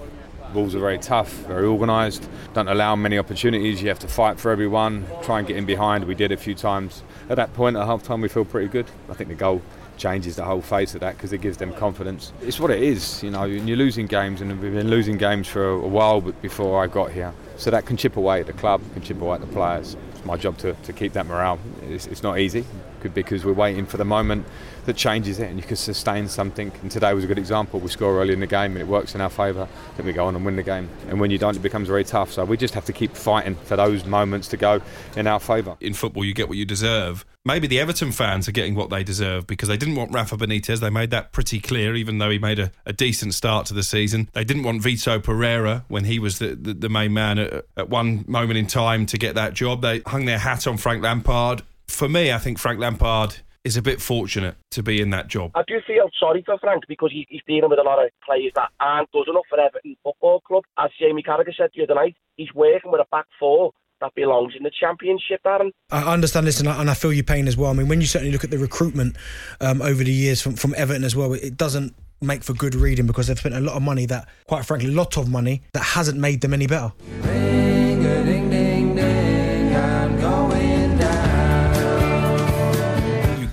Wolves 0.54 0.76
are 0.76 0.80
very 0.80 0.98
tough, 0.98 1.32
very 1.48 1.66
organised, 1.66 2.28
don't 2.54 2.68
allow 2.68 2.96
many 2.96 3.18
opportunities. 3.18 3.82
You 3.82 3.90
have 3.90 4.00
to 4.00 4.08
fight 4.08 4.40
for 4.40 4.52
everyone, 4.52 5.06
try 5.24 5.40
and 5.40 5.48
get 5.48 5.58
in 5.58 5.66
behind. 5.66 6.04
We 6.06 6.16
did 6.16 6.32
a 6.32 6.38
few 6.38 6.56
times. 6.56 7.04
At 7.30 7.38
that 7.38 7.54
point, 7.54 7.78
at 7.78 7.86
half 7.86 8.04
time, 8.04 8.22
we 8.22 8.28
feel 8.28 8.46
pretty 8.46 8.68
good. 8.68 8.86
I 9.10 9.14
think 9.14 9.30
the 9.30 9.36
goal 9.36 9.62
changes 9.98 10.36
the 10.36 10.44
whole 10.44 10.62
face 10.62 10.94
of 10.94 11.02
that 11.02 11.16
because 11.16 11.32
it 11.32 11.42
gives 11.42 11.58
them 11.58 11.74
confidence. 11.74 12.34
It's 12.42 12.60
what 12.60 12.72
it 12.72 12.82
is, 12.82 13.24
you 13.24 13.32
know, 13.32 13.46
you're 13.46 13.78
losing 13.78 14.08
games, 14.08 14.42
and 14.42 14.60
we've 14.60 14.74
been 14.74 14.90
losing 14.90 15.18
games 15.18 15.48
for 15.48 15.70
a 15.70 15.88
while 15.88 16.22
before 16.22 16.84
I 16.84 16.88
got 16.88 17.12
here. 17.12 17.34
So 17.58 17.72
that 17.72 17.86
can 17.86 17.96
chip 17.98 18.18
away 18.18 18.42
at 18.42 18.48
the 18.48 18.54
club, 18.54 18.82
can 18.94 19.02
chip 19.02 19.22
away 19.22 19.36
at 19.36 19.42
the 19.42 19.48
players. 19.48 19.96
It's 20.12 20.26
my 20.26 20.38
job 20.38 20.58
to, 20.60 20.74
to 20.74 20.94
keep 20.94 21.14
that 21.14 21.28
morale. 21.28 21.60
It's, 21.84 22.08
it's 22.08 22.24
not 22.24 22.40
easy 22.40 22.66
because 23.10 23.46
we're 23.46 23.54
waiting 23.54 23.86
for 23.86 23.98
the 23.98 24.06
moment 24.06 24.46
that 24.86 24.96
changes 24.96 25.40
it 25.40 25.50
and 25.50 25.58
you 25.58 25.64
can 25.64 25.76
sustain 25.76 26.28
something. 26.28 26.72
And 26.82 26.90
today 26.90 27.14
was 27.14 27.24
a 27.24 27.28
good 27.28 27.38
example. 27.38 27.80
We 27.80 27.90
score 27.90 28.20
early 28.20 28.34
in 28.34 28.40
the 28.40 28.48
game 28.48 28.72
and 28.72 28.82
it 28.82 28.88
works 28.88 29.16
in 29.16 29.22
our 29.22 29.30
favour. 29.30 29.68
Then 29.98 30.06
we 30.06 30.14
go 30.14 30.26
on 30.26 30.36
and 30.36 30.44
win 30.44 30.56
the 30.56 30.64
game. 30.64 30.90
And 31.08 31.20
when 31.20 31.32
you 31.32 31.38
don't, 31.38 31.56
it 31.56 31.62
becomes 31.62 31.88
very 31.88 32.04
tough. 32.04 32.32
So 32.32 32.46
we 32.46 32.58
just 32.58 32.74
have 32.74 32.86
to 32.86 32.94
keep 32.94 33.16
fighting 33.16 33.56
for 33.56 33.76
those 33.76 34.06
moments 34.06 34.48
to 34.50 34.58
go 34.58 34.82
in 35.16 35.28
our 35.28 35.40
favour. 35.40 35.78
In 35.80 35.94
football, 35.94 36.26
you 36.26 36.34
get 36.34 36.50
what 36.50 36.58
you 36.58 36.66
deserve. 36.66 37.26
Maybe 37.44 37.66
the 37.66 37.80
Everton 37.80 38.12
fans 38.12 38.48
are 38.48 38.52
getting 38.52 38.76
what 38.76 38.92
they 38.92 39.04
deserve 39.04 39.48
because 39.48 39.68
they 39.68 39.78
didn't 39.78 39.96
want 39.96 40.14
Rafa 40.14 40.38
Benitez. 40.38 40.80
They 40.80 40.92
made 40.92 41.10
that 41.10 41.32
pretty 41.32 41.60
clear, 41.60 41.96
even 41.96 42.20
though 42.20 42.30
he 42.30 42.38
made 42.38 42.60
a, 42.60 42.72
a 42.86 42.94
decent 42.94 43.34
start 43.34 43.66
to 43.68 43.74
the 43.74 43.82
season. 43.82 44.30
They 44.34 44.44
didn't 44.44 44.62
want 44.62 44.84
Vitor 44.84 45.22
Pereira 45.24 45.84
when 45.88 46.06
he 46.06 46.20
was 46.20 46.38
the, 46.38 46.56
the, 46.56 46.76
the 46.76 46.90
main 46.90 47.14
man 47.14 47.40
at, 47.40 47.66
at 47.76 47.90
one 47.90 48.26
moment 48.28 48.60
in 48.60 48.68
time 48.68 49.08
to 49.08 49.18
get 49.18 49.34
that 49.36 49.56
job. 49.56 49.82
They 49.82 50.02
hung 50.06 50.26
their 50.26 50.38
hat 50.38 50.68
on 50.68 50.78
Frank 50.78 51.02
Lampard. 51.02 51.64
For 51.92 52.10
me, 52.10 52.32
I 52.32 52.40
think 52.40 52.58
Frank 52.58 52.80
Lampard 52.80 53.38
is 53.64 53.78
a 53.78 53.82
bit 53.82 54.02
fortunate 54.02 54.56
to 54.72 54.82
be 54.82 55.02
in 55.02 55.12
that 55.12 55.28
job. 55.28 55.52
I 55.54 55.62
do 55.68 55.80
feel 55.86 56.10
sorry 56.20 56.42
for 56.44 56.58
Frank 56.58 56.84
because 56.88 57.12
he, 57.12 57.28
he's 57.30 57.42
dealing 57.46 57.70
with 57.70 57.78
a 57.78 57.84
lot 57.84 58.04
of 58.04 58.10
players 58.26 58.52
that 58.56 58.70
aren't 58.80 59.12
good 59.12 59.28
enough 59.28 59.44
for 59.50 59.60
Everton 59.60 59.96
Football 60.04 60.42
Club. 60.42 60.64
As 60.80 60.90
Jamie 61.00 61.22
Carragher 61.22 61.56
said 61.56 61.70
the 61.76 61.84
other 61.84 61.94
night, 61.94 62.16
he's 62.38 62.52
working 62.56 62.92
with 62.92 63.02
a 63.02 63.06
back 63.12 63.26
four 63.40 63.72
that 64.00 64.16
belongs 64.16 64.54
in 64.58 64.64
the 64.64 64.72
championship, 64.72 65.42
Aaron. 65.46 65.72
I 65.92 66.02
understand 66.12 66.48
this, 66.48 66.60
and 66.60 66.68
I, 66.68 66.82
and 66.82 66.90
I 66.90 66.96
feel 66.96 67.14
your 67.14 67.24
pain 67.24 67.48
as 67.48 67.56
well. 67.56 67.70
I 67.70 67.74
mean, 67.74 67.88
when 67.88 68.02
you 68.02 68.08
certainly 68.08 68.32
look 68.32 68.44
at 68.44 68.50
the 68.50 68.58
recruitment 68.58 69.16
um, 69.60 69.82
over 69.84 70.04
the 70.04 70.12
years 70.12 70.42
from, 70.42 70.56
from 70.56 70.74
Everton 70.76 71.04
as 71.04 71.16
well, 71.16 71.34
it 71.34 71.56
doesn't 71.56 71.94
make 72.20 72.44
for 72.44 72.54
good 72.54 72.74
reading 72.74 73.06
because 73.06 73.28
they've 73.28 73.38
spent 73.38 73.54
a 73.54 73.60
lot 73.60 73.76
of 73.76 73.84
money 73.84 74.08
that, 74.08 74.28
quite 74.48 74.66
frankly, 74.66 74.90
a 74.90 74.92
lot 74.92 75.18
of 75.18 75.30
money 75.30 75.62
that 75.74 75.84
hasn't 75.84 76.18
made 76.18 76.42
them 76.42 76.54
any 76.54 76.66
better. 76.66 76.92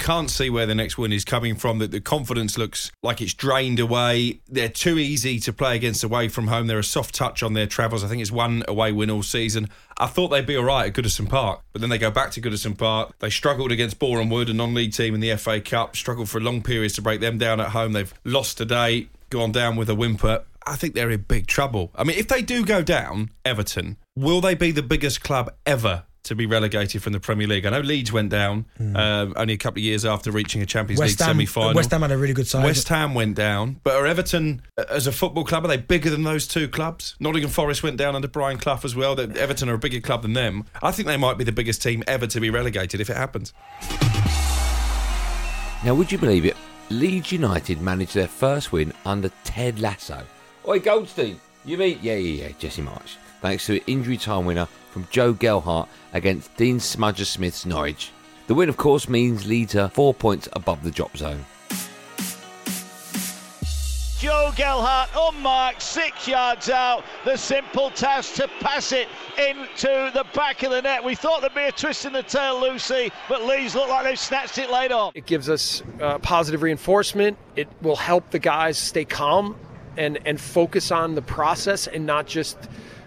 Can't 0.09 0.31
see 0.31 0.49
where 0.49 0.65
the 0.65 0.75
next 0.75 0.97
win 0.97 1.12
is 1.12 1.23
coming 1.23 1.55
from. 1.55 1.81
That 1.81 1.91
the 1.91 2.00
confidence 2.00 2.57
looks 2.57 2.91
like 3.03 3.21
it's 3.21 3.35
drained 3.35 3.79
away. 3.79 4.41
They're 4.49 4.71
too 4.71 4.99
easy 4.99 5.38
to 5.41 5.53
play 5.53 5.77
against 5.77 6.03
away 6.03 6.29
from 6.29 6.47
home. 6.47 6.67
They're 6.67 6.79
a 6.79 6.83
soft 6.83 7.15
touch 7.15 7.43
on 7.43 7.53
their 7.53 7.67
travels. 7.67 8.03
I 8.03 8.09
think 8.09 8.23
it's 8.23 8.33
one 8.33 8.62
away 8.67 8.91
win 8.91 9.11
all 9.11 9.23
season. 9.23 9.69
I 9.99 10.07
thought 10.07 10.29
they'd 10.29 10.47
be 10.47 10.57
all 10.57 10.65
right 10.65 10.87
at 10.87 10.95
Goodison 10.95 11.29
Park, 11.29 11.61
but 11.75 11.83
then 11.83 11.91
they 11.91 11.99
go 11.99 12.11
back 12.11 12.31
to 12.31 12.41
Goodison 12.41 12.79
Park. 12.79 13.19
They 13.19 13.29
struggled 13.29 13.71
against 13.71 13.99
Boreham 13.99 14.31
Wood, 14.31 14.49
a 14.49 14.55
non-league 14.55 14.95
team 14.95 15.15
in 15.15 15.21
the 15.21 15.37
FA 15.37 15.61
Cup. 15.61 15.95
Struggled 15.95 16.31
for 16.31 16.41
long 16.41 16.62
periods 16.62 16.95
to 16.95 17.03
break 17.03 17.21
them 17.21 17.37
down 17.37 17.61
at 17.61 17.69
home. 17.69 17.93
They've 17.93 18.15
lost 18.25 18.57
today, 18.57 19.09
gone 19.29 19.53
down 19.53 19.77
with 19.77 19.91
a 19.91 19.95
whimper. 19.95 20.43
I 20.67 20.77
think 20.77 20.95
they're 20.95 21.11
in 21.11 21.27
big 21.29 21.47
trouble. 21.47 21.91
I 21.95 22.05
mean, 22.05 22.17
if 22.17 22.29
they 22.29 22.41
do 22.41 22.65
go 22.65 22.81
down, 22.81 23.29
Everton, 23.45 23.99
will 24.17 24.41
they 24.41 24.55
be 24.55 24.71
the 24.71 24.83
biggest 24.83 25.23
club 25.23 25.53
ever 25.67 26.05
to 26.28 26.35
be 26.35 26.47
relegated 26.47 27.02
from 27.02 27.14
the 27.14 27.20
Premier 27.20 27.47
League. 27.47 27.64
I 27.64 27.70
know 27.70 27.80
Leeds 27.80 28.12
went 28.12 28.28
down 28.28 28.66
mm. 28.78 28.94
uh, 28.94 29.32
only 29.37 29.54
a 29.54 29.56
couple 29.56 29.80
of 29.80 29.85
years 29.85 30.04
after 30.04 30.30
reaching 30.30 30.61
a 30.61 30.66
Champions 30.66 31.00
West 31.00 31.18
League 31.18 31.26
Ham, 31.26 31.35
semi-final. 31.35 31.75
West 31.75 31.90
Ham 31.90 32.02
had 32.02 32.12
a 32.12 32.18
really 32.18 32.35
good 32.35 32.47
side. 32.47 32.64
West 32.64 32.88
Ham 32.88 33.14
went 33.14 33.35
down, 33.35 33.80
but 33.82 33.94
are 33.94 34.06
Everton 34.06 34.61
uh, 34.76 34.85
as 34.90 35.06
a 35.06 35.12
football 35.12 35.44
club 35.44 35.64
are 35.64 35.68
they 35.68 35.78
bigger 35.78 36.11
than 36.11 36.25
those 36.25 36.47
two 36.47 36.68
clubs? 36.68 37.16
Nottingham 37.18 37.50
Forest 37.50 37.82
went 37.82 37.97
down 37.97 38.14
under 38.14 38.28
Brian 38.28 38.58
Clough 38.58 38.80
as 38.85 38.94
well. 38.94 39.14
That 39.14 39.37
Everton 39.37 39.70
are 39.70 39.75
a 39.75 39.78
bigger 39.78 40.00
club 40.00 40.23
than 40.23 40.35
them. 40.35 40.64
I 40.82 40.90
think 40.90 41.08
they 41.08 41.16
might 41.16 41.38
be 41.38 41.44
the 41.44 41.52
biggest 41.52 41.82
team 41.82 42.04
ever 42.06 42.26
to 42.26 42.40
be 42.40 42.50
relegated 42.50 43.00
if 43.00 43.08
it 43.08 43.16
happens. 43.16 43.54
Now, 45.85 45.94
would 45.94 46.12
you 46.12 46.18
believe 46.18 46.44
it? 46.44 46.56
Leeds 46.90 47.32
United 47.32 47.80
managed 47.80 48.14
their 48.14 48.28
first 48.28 48.73
win 48.73 48.92
under 49.06 49.30
Ted 49.44 49.78
Lasso. 49.78 50.23
Oi, 50.66 50.78
Goldstein, 50.78 51.40
you 51.64 51.78
mean? 51.78 51.99
Yeah, 52.02 52.16
yeah, 52.16 52.47
yeah, 52.47 52.52
Jesse 52.58 52.82
Marsch. 52.82 53.16
Thanks 53.40 53.66
to 53.66 53.75
an 53.75 53.83
injury 53.87 54.16
time 54.16 54.45
winner 54.45 54.66
from 54.90 55.07
Joe 55.11 55.33
Gelhardt 55.33 55.88
against 56.12 56.57
Dean 56.57 56.78
Smudger 56.78 57.26
Smith's 57.26 57.64
Norwich. 57.64 58.11
The 58.49 58.54
win, 58.54 58.68
of 58.68 58.76
course, 58.76 59.09
means 59.09 59.47
Leeds 59.47 59.76
are 59.76 59.88
four 59.88 60.14
points 60.14 60.49
above 60.54 60.83
the 60.83 60.90
drop 60.90 61.16
zone. 61.16 61.45
Joe 64.18 64.50
Gelhardt 64.57 65.11
unmarked, 65.16 65.80
six 65.80 66.26
yards 66.26 66.68
out. 66.68 67.04
The 67.25 67.37
simple 67.37 67.90
task 67.90 68.35
to 68.35 68.49
pass 68.59 68.90
it 68.90 69.07
into 69.38 70.11
the 70.12 70.25
back 70.35 70.64
of 70.64 70.73
the 70.73 70.83
net. 70.83 71.04
We 71.04 71.14
thought 71.14 71.40
there'd 71.40 71.54
be 71.54 71.62
a 71.62 71.71
twist 71.71 72.04
in 72.04 72.12
the 72.12 72.25
tail, 72.25 72.61
Lucy, 72.61 73.12
but 73.28 73.45
Leeds 73.45 73.76
look 73.76 73.88
like 73.88 74.04
they've 74.04 74.18
snatched 74.18 74.59
it 74.59 74.71
late 74.71 74.90
on. 74.90 75.12
It 75.14 75.26
gives 75.26 75.49
us 75.49 75.85
uh, 76.00 76.18
positive 76.18 76.62
reinforcement. 76.62 77.38
It 77.54 77.68
will 77.80 77.95
help 77.95 78.30
the 78.30 78.40
guys 78.40 78.76
stay 78.76 79.04
calm 79.04 79.54
and, 79.97 80.18
and 80.25 80.40
focus 80.40 80.90
on 80.90 81.14
the 81.14 81.23
process 81.23 81.87
and 81.87 82.04
not 82.04 82.26
just 82.26 82.59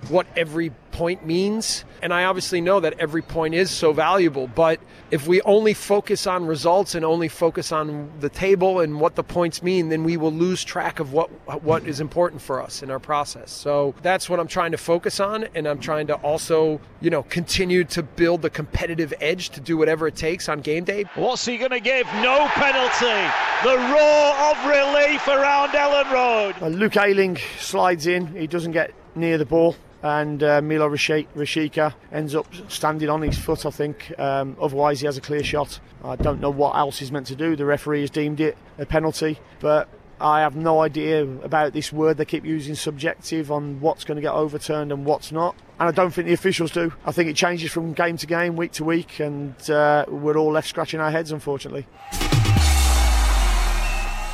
what 0.10 0.28
every 0.36 0.72
point 0.92 1.26
means. 1.26 1.86
And 2.02 2.14
I 2.14 2.26
obviously 2.26 2.62
know 2.62 2.80
that 2.80 2.96
every 3.00 3.22
point 3.22 3.54
is 3.54 3.72
so 3.72 3.94
valuable, 3.94 4.48
but 4.48 4.80
if 5.12 5.28
we 5.28 5.42
only 5.42 5.74
focus 5.74 6.26
on 6.26 6.46
results 6.46 6.96
and 6.96 7.06
only 7.06 7.28
focus 7.28 7.72
on 7.72 8.12
the 8.20 8.30
table 8.30 8.80
and 8.80 9.00
what 9.00 9.16
the 9.16 9.24
points 9.24 9.62
mean, 9.62 9.90
then 9.90 10.04
we 10.04 10.18
will 10.18 10.32
lose 10.32 10.64
track 10.64 11.00
of 11.00 11.14
what 11.14 11.30
what 11.64 11.86
is 11.86 12.00
important 12.00 12.42
for 12.42 12.62
us 12.62 12.82
in 12.82 12.90
our 12.90 13.00
process. 13.00 13.52
So 13.52 13.94
that's 14.02 14.30
what 14.30 14.40
I'm 14.40 14.48
trying 14.48 14.72
to 14.72 14.78
focus 14.78 15.20
on 15.20 15.48
and 15.54 15.68
I'm 15.68 15.80
trying 15.80 16.08
to 16.08 16.16
also, 16.16 16.82
you 17.02 17.10
know, 17.10 17.24
continue 17.24 17.84
to 17.86 18.04
build 18.04 18.42
the 18.42 18.50
competitive 18.50 19.14
edge 19.22 19.50
to 19.52 19.62
do 19.62 19.78
whatever 19.78 20.08
it 20.08 20.16
takes 20.16 20.50
on 20.50 20.62
game 20.62 20.84
day. 20.84 21.06
What's 21.16 21.46
he 21.46 21.58
going 21.58 21.72
to 21.72 21.80
give? 21.80 22.06
No 22.22 22.48
penalty. 22.50 23.32
The 23.64 23.78
roar 23.78 24.34
of 24.50 24.58
relief 24.66 25.28
around 25.28 25.70
Elland 25.70 26.12
Road. 26.12 26.74
Luke 26.74 26.98
Ayling 26.98 27.38
slides 27.60 28.08
in. 28.08 28.28
He 28.28 28.48
doesn't 28.48 28.72
get 28.72 28.94
near 29.16 29.38
the 29.38 29.46
ball 29.46 29.76
and 30.04 30.42
uh, 30.42 30.62
Milot 30.62 30.92
Rashica 31.36 31.94
ends 32.12 32.36
up 32.36 32.48
standing 32.68 33.10
on 33.10 33.22
his 33.22 33.38
foot, 33.38 33.66
I 33.66 33.70
think. 33.70 34.18
Um, 34.20 34.58
otherwise, 34.60 35.00
he 35.00 35.06
has 35.06 35.18
a 35.18 35.22
clear 35.22 35.44
shot. 35.44 35.80
I 36.04 36.16
don't 36.16 36.42
know 36.42 36.50
what 36.50 36.76
else 36.76 37.00
he's 37.00 37.12
meant 37.12 37.28
to 37.28 37.36
do. 37.36 37.56
The 37.56 37.66
referee 37.66 38.02
has 38.02 38.10
deemed 38.10 38.40
it 38.40 38.58
a 38.78 38.86
penalty, 38.86 39.40
but 39.60 39.88
I 40.20 40.42
have 40.42 40.56
no 40.56 40.82
idea 40.82 41.24
about 41.24 41.74
this 41.74 41.92
word 41.92 42.18
they 42.18 42.26
keep 42.26 42.46
using 42.46 42.76
subjective 42.76 43.52
on 43.52 43.80
what's 43.80 44.04
going 44.04 44.18
to 44.18 44.22
get 44.22 44.34
overturned 44.34 44.92
and 44.92 45.06
what's 45.06 45.32
not. 45.32 45.56
And 45.80 45.90
I 45.90 45.92
don't 45.92 46.12
think 46.12 46.28
the 46.28 46.34
officials 46.34 46.72
do. 46.72 46.94
I 47.06 47.12
think 47.12 47.30
it 47.30 47.36
changes 47.36 47.72
from 47.72 47.94
game 47.94 48.18
to 48.18 48.28
game, 48.28 48.56
week 48.56 48.72
to 48.74 48.84
week, 48.84 49.20
and 49.20 49.56
uh, 49.70 50.06
we're 50.08 50.38
all 50.38 50.52
left 50.52 50.68
scratching 50.68 51.00
our 51.00 51.10
heads, 51.12 51.32
unfortunately. 51.32 51.88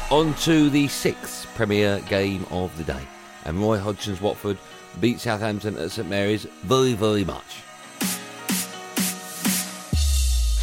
On 0.09 0.33
to 0.35 0.69
the 0.69 0.87
sixth 0.87 1.47
Premier 1.55 1.99
game 2.09 2.45
of 2.51 2.77
the 2.77 2.83
day. 2.83 3.01
And 3.45 3.59
Roy 3.61 3.77
Hodgson's 3.77 4.19
Watford 4.19 4.57
beat 4.99 5.19
Southampton 5.19 5.77
at 5.77 5.91
St 5.91 6.07
Mary's 6.09 6.43
very, 6.63 6.93
very 6.93 7.23
much. 7.23 7.63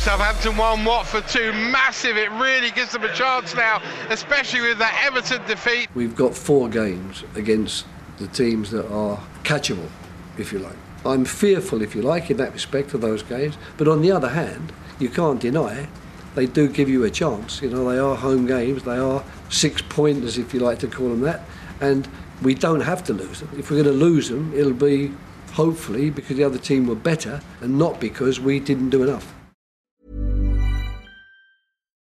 Southampton 0.04 0.56
1, 0.56 0.84
Watford 0.84 1.26
2. 1.28 1.52
Massive. 1.52 2.16
It 2.18 2.30
really 2.32 2.70
gives 2.70 2.92
them 2.92 3.04
a 3.04 3.14
chance 3.14 3.54
now, 3.54 3.80
especially 4.10 4.60
with 4.60 4.78
that 4.78 5.02
Everton 5.02 5.40
defeat. 5.46 5.88
We've 5.94 6.14
got 6.14 6.34
four 6.34 6.68
games 6.68 7.24
against 7.36 7.86
the 8.18 8.28
teams 8.28 8.70
that 8.70 8.86
are 8.92 9.18
catchable, 9.44 9.88
if 10.36 10.52
you 10.52 10.58
like. 10.58 10.76
I'm 11.06 11.24
fearful, 11.24 11.80
if 11.80 11.94
you 11.94 12.02
like, 12.02 12.30
in 12.30 12.36
that 12.36 12.52
respect 12.52 12.92
of 12.92 13.00
those 13.00 13.22
games. 13.22 13.56
But 13.78 13.88
on 13.88 14.02
the 14.02 14.12
other 14.12 14.28
hand, 14.28 14.72
you 14.98 15.08
can't 15.08 15.40
deny 15.40 15.88
they 16.34 16.46
do 16.46 16.68
give 16.68 16.88
you 16.88 17.04
a 17.04 17.10
chance. 17.10 17.62
You 17.62 17.70
know, 17.70 17.88
they 17.88 17.98
are 17.98 18.16
home 18.16 18.46
games. 18.46 18.82
They 18.82 18.98
are 18.98 19.24
six 19.48 19.82
pointers, 19.82 20.36
if 20.36 20.52
you 20.52 20.60
like 20.60 20.80
to 20.80 20.88
call 20.88 21.08
them 21.08 21.20
that. 21.20 21.42
And 21.80 22.08
we 22.44 22.54
don't 22.54 22.80
have 22.80 23.02
to 23.04 23.12
lose 23.12 23.40
them. 23.40 23.50
If 23.58 23.70
we're 23.70 23.82
going 23.82 23.98
to 23.98 24.04
lose 24.04 24.28
them, 24.28 24.52
it'll 24.54 24.72
be 24.72 25.10
hopefully 25.52 26.10
because 26.10 26.36
the 26.36 26.44
other 26.44 26.58
team 26.58 26.86
were 26.86 26.94
better 26.94 27.40
and 27.60 27.78
not 27.78 28.00
because 28.00 28.38
we 28.38 28.60
didn't 28.60 28.90
do 28.90 29.02
enough. 29.02 29.32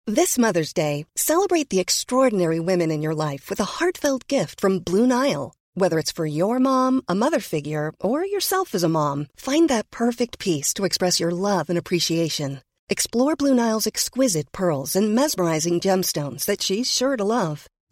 This 0.06 0.38
Mother's 0.38 0.74
Day, 0.74 1.06
celebrate 1.16 1.70
the 1.70 1.80
extraordinary 1.80 2.60
women 2.60 2.90
in 2.90 3.00
your 3.00 3.14
life 3.14 3.48
with 3.48 3.58
a 3.58 3.78
heartfelt 3.78 4.28
gift 4.28 4.60
from 4.60 4.80
Blue 4.80 5.06
Nile. 5.06 5.54
Whether 5.72 5.98
it's 5.98 6.12
for 6.12 6.26
your 6.26 6.58
mom, 6.58 7.00
a 7.08 7.14
mother 7.14 7.40
figure, 7.40 7.90
or 8.00 8.24
yourself 8.24 8.74
as 8.74 8.84
a 8.84 8.88
mom, 8.88 9.28
find 9.34 9.68
that 9.70 9.90
perfect 9.90 10.38
piece 10.38 10.74
to 10.74 10.84
express 10.84 11.18
your 11.18 11.30
love 11.30 11.70
and 11.70 11.78
appreciation. 11.78 12.60
Explore 12.90 13.34
Blue 13.34 13.54
Nile's 13.54 13.86
exquisite 13.86 14.52
pearls 14.52 14.94
and 14.94 15.14
mesmerizing 15.14 15.80
gemstones 15.80 16.44
that 16.44 16.60
she's 16.60 16.92
sure 16.92 17.16
to 17.16 17.24
love. 17.24 17.66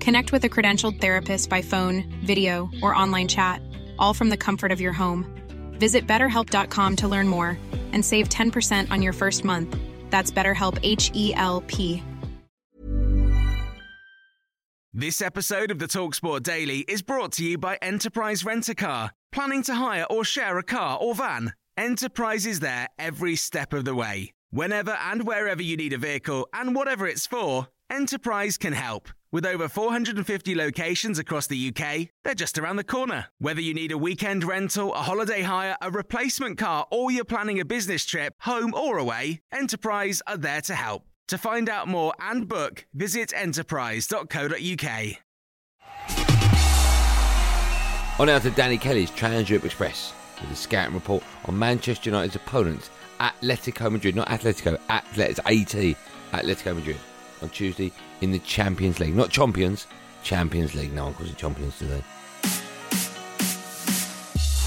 Connect 0.00 0.32
with 0.32 0.44
a 0.44 0.48
credentialed 0.48 1.00
therapist 1.00 1.50
by 1.50 1.62
phone, 1.62 2.04
video, 2.24 2.70
or 2.82 2.94
online 2.94 3.28
chat, 3.28 3.60
all 3.98 4.14
from 4.14 4.30
the 4.30 4.36
comfort 4.36 4.72
of 4.72 4.80
your 4.80 4.92
home. 4.92 5.26
Visit 5.78 6.06
betterhelp.com 6.06 6.96
to 6.96 7.08
learn 7.08 7.28
more 7.28 7.58
and 7.92 8.04
save 8.04 8.28
10% 8.28 8.90
on 8.90 9.02
your 9.02 9.12
first 9.12 9.44
month. 9.44 9.76
That's 10.10 10.30
BetterHelp 10.30 10.78
H 10.82 11.10
E 11.14 11.32
L 11.34 11.62
P. 11.66 12.02
This 14.98 15.20
episode 15.20 15.70
of 15.70 15.78
the 15.78 15.86
Talksport 15.86 16.42
Daily 16.42 16.78
is 16.88 17.02
brought 17.02 17.32
to 17.32 17.44
you 17.44 17.58
by 17.58 17.76
Enterprise 17.82 18.46
Rent 18.46 18.66
a 18.70 18.74
Car. 18.74 19.10
Planning 19.30 19.62
to 19.64 19.74
hire 19.74 20.06
or 20.08 20.24
share 20.24 20.56
a 20.56 20.62
car 20.62 20.96
or 20.98 21.14
van? 21.14 21.52
Enterprise 21.76 22.46
is 22.46 22.60
there 22.60 22.88
every 22.98 23.36
step 23.36 23.74
of 23.74 23.84
the 23.84 23.94
way. 23.94 24.32
Whenever 24.48 24.92
and 24.92 25.26
wherever 25.26 25.60
you 25.60 25.76
need 25.76 25.92
a 25.92 25.98
vehicle 25.98 26.48
and 26.54 26.74
whatever 26.74 27.06
it's 27.06 27.26
for, 27.26 27.68
Enterprise 27.90 28.56
can 28.56 28.72
help. 28.72 29.10
With 29.32 29.44
over 29.44 29.68
450 29.68 30.54
locations 30.54 31.18
across 31.18 31.48
the 31.48 31.68
UK, 31.68 32.08
they're 32.24 32.34
just 32.34 32.58
around 32.58 32.76
the 32.76 32.84
corner. 32.84 33.26
Whether 33.38 33.60
you 33.60 33.74
need 33.74 33.90
a 33.90 33.98
weekend 33.98 34.44
rental, 34.44 34.94
a 34.94 34.98
holiday 34.98 35.42
hire, 35.42 35.76
a 35.82 35.90
replacement 35.90 36.58
car, 36.58 36.86
or 36.92 37.10
you're 37.10 37.24
planning 37.24 37.58
a 37.58 37.64
business 37.64 38.04
trip, 38.04 38.34
home 38.40 38.72
or 38.72 38.98
away, 38.98 39.40
Enterprise 39.52 40.22
are 40.26 40.36
there 40.36 40.60
to 40.62 40.74
help. 40.74 41.02
To 41.28 41.38
find 41.38 41.68
out 41.68 41.88
more 41.88 42.14
and 42.20 42.48
book, 42.48 42.86
visit 42.94 43.32
enterprise.co.uk. 43.34 45.16
On 48.18 48.26
now 48.28 48.38
to 48.38 48.50
Danny 48.52 48.78
Kelly's 48.78 49.10
Trans 49.10 49.50
Europe 49.50 49.64
Express 49.64 50.14
with 50.40 50.52
a 50.52 50.56
scouting 50.56 50.94
report 50.94 51.24
on 51.46 51.58
Manchester 51.58 52.10
United's 52.10 52.36
opponents, 52.36 52.90
Atletico 53.18 53.90
Madrid, 53.90 54.14
not 54.14 54.28
Atletico, 54.28 54.78
Atletico, 54.88 55.40
AT, 55.40 55.96
Atletico 56.32 56.76
Madrid, 56.76 56.96
on 57.42 57.48
Tuesday 57.50 57.92
in 58.20 58.32
the 58.32 58.38
Champions 58.40 59.00
League. 59.00 59.14
Not 59.14 59.30
Champions, 59.30 59.86
Champions 60.22 60.74
League. 60.74 60.92
No 60.92 61.04
one 61.04 61.14
calls 61.14 61.30
it 61.30 61.36
Champions 61.36 61.78
today. 61.78 62.02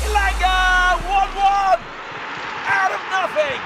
Elanga! 0.06 0.96
1 1.04 1.10
1! 1.10 1.80
Out 2.68 2.92
of 2.92 3.02
nothing! 3.12 3.62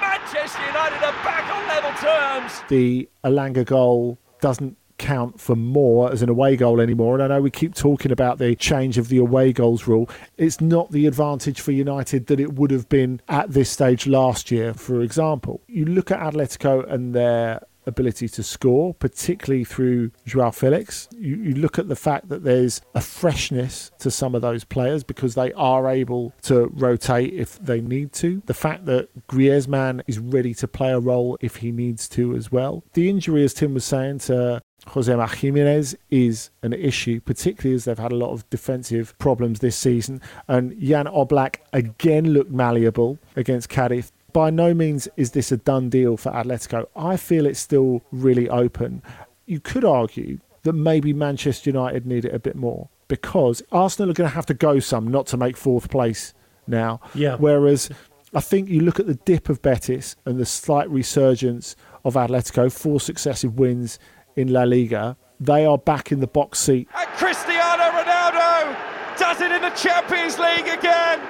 Manchester 0.00 0.64
United 0.66 1.02
are 1.04 1.12
back 1.24 1.50
on 1.52 1.68
level 1.68 1.92
terms! 2.00 2.62
The 2.68 3.08
Elanga 3.24 3.64
goal 3.64 4.18
doesn't 4.40 4.76
count 4.98 5.40
for 5.40 5.56
more 5.56 6.10
as 6.12 6.22
an 6.22 6.28
away 6.28 6.56
goal 6.56 6.80
anymore. 6.80 7.14
And 7.14 7.22
I 7.22 7.28
know 7.28 7.42
we 7.42 7.50
keep 7.50 7.74
talking 7.74 8.12
about 8.12 8.38
the 8.38 8.54
change 8.54 8.98
of 8.98 9.08
the 9.08 9.18
away 9.18 9.52
goals 9.52 9.86
rule. 9.86 10.08
It's 10.36 10.60
not 10.60 10.90
the 10.90 11.06
advantage 11.06 11.60
for 11.60 11.72
United 11.72 12.26
that 12.26 12.40
it 12.40 12.54
would 12.54 12.70
have 12.70 12.88
been 12.88 13.20
at 13.28 13.50
this 13.52 13.70
stage 13.70 14.06
last 14.06 14.50
year, 14.50 14.74
for 14.74 15.02
example. 15.02 15.60
You 15.68 15.84
look 15.84 16.10
at 16.10 16.20
Atletico 16.20 16.90
and 16.90 17.14
their 17.14 17.62
ability 17.86 18.28
to 18.28 18.42
score, 18.42 18.94
particularly 18.94 19.64
through 19.64 20.10
Joao 20.26 20.50
Felix. 20.50 21.08
You, 21.12 21.36
you, 21.36 21.54
look 21.54 21.78
at 21.78 21.88
the 21.88 21.96
fact 21.96 22.28
that 22.28 22.44
there's 22.44 22.80
a 22.94 23.00
freshness 23.00 23.90
to 23.98 24.10
some 24.10 24.34
of 24.34 24.42
those 24.42 24.64
players 24.64 25.04
because 25.04 25.34
they 25.34 25.52
are 25.52 25.88
able 25.88 26.32
to 26.42 26.66
rotate 26.74 27.32
if 27.32 27.58
they 27.58 27.80
need 27.80 28.12
to. 28.14 28.42
The 28.46 28.54
fact 28.54 28.86
that 28.86 29.08
Griezmann 29.28 30.02
is 30.06 30.18
ready 30.18 30.54
to 30.54 30.68
play 30.68 30.92
a 30.92 30.98
role 30.98 31.38
if 31.40 31.56
he 31.56 31.72
needs 31.72 32.08
to 32.10 32.34
as 32.34 32.52
well. 32.52 32.84
The 32.94 33.08
injury, 33.08 33.44
as 33.44 33.54
Tim 33.54 33.74
was 33.74 33.84
saying, 33.84 34.18
to 34.20 34.62
Jose 34.88 35.12
Gimenez 35.12 35.96
is 36.10 36.50
an 36.62 36.72
issue, 36.72 37.20
particularly 37.20 37.74
as 37.74 37.84
they've 37.84 37.98
had 37.98 38.12
a 38.12 38.16
lot 38.16 38.30
of 38.30 38.48
defensive 38.50 39.18
problems 39.18 39.58
this 39.58 39.76
season. 39.76 40.20
And 40.48 40.80
Jan 40.80 41.06
Oblak 41.06 41.56
again 41.72 42.32
looked 42.32 42.50
malleable 42.50 43.18
against 43.34 43.68
Cadiz 43.68 44.12
by 44.36 44.50
no 44.50 44.74
means 44.74 45.08
is 45.16 45.30
this 45.30 45.50
a 45.50 45.56
done 45.56 45.88
deal 45.88 46.18
for 46.18 46.30
Atletico. 46.30 46.84
I 46.94 47.16
feel 47.16 47.46
it's 47.46 47.58
still 47.58 48.02
really 48.12 48.50
open. 48.50 49.02
You 49.46 49.60
could 49.60 49.82
argue 49.82 50.40
that 50.64 50.74
maybe 50.74 51.14
Manchester 51.14 51.70
United 51.70 52.04
need 52.04 52.26
it 52.26 52.34
a 52.34 52.38
bit 52.38 52.54
more 52.54 52.90
because 53.08 53.62
Arsenal 53.72 54.10
are 54.10 54.12
going 54.12 54.28
to 54.28 54.34
have 54.34 54.44
to 54.44 54.52
go 54.52 54.78
some 54.78 55.08
not 55.08 55.26
to 55.28 55.38
make 55.38 55.56
fourth 55.56 55.88
place 55.88 56.34
now. 56.66 57.00
Yeah. 57.14 57.36
Whereas 57.36 57.88
I 58.34 58.42
think 58.42 58.68
you 58.68 58.80
look 58.80 59.00
at 59.00 59.06
the 59.06 59.14
dip 59.14 59.48
of 59.48 59.62
Betis 59.62 60.16
and 60.26 60.38
the 60.38 60.44
slight 60.44 60.90
resurgence 60.90 61.74
of 62.04 62.12
Atletico, 62.12 62.70
four 62.70 63.00
successive 63.00 63.58
wins 63.58 63.98
in 64.36 64.52
La 64.52 64.64
Liga. 64.64 65.16
They 65.40 65.64
are 65.64 65.78
back 65.78 66.12
in 66.12 66.20
the 66.20 66.26
box 66.26 66.58
seat. 66.58 66.90
And 66.94 67.08
Cristiano 67.16 67.84
Ronaldo 67.84 68.76
does 69.16 69.40
it 69.40 69.50
in 69.50 69.62
the 69.62 69.70
Champions 69.70 70.38
League 70.38 70.68
again. 70.68 71.20